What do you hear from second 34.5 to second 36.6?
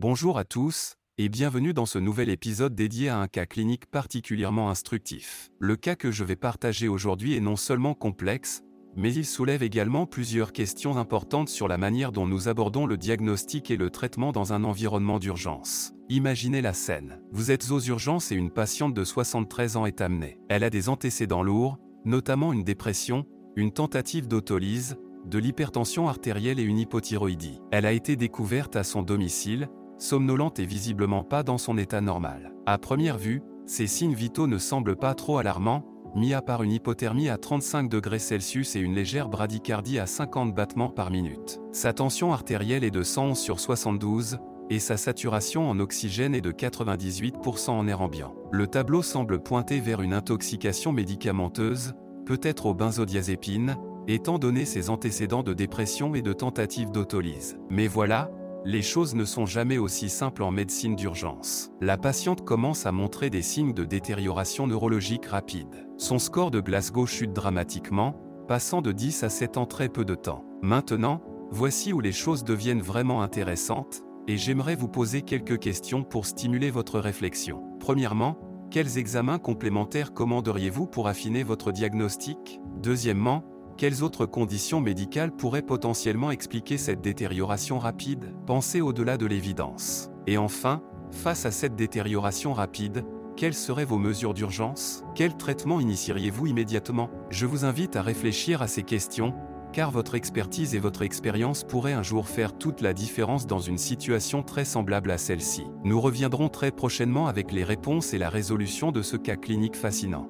semblent pas trop alarmants, mis à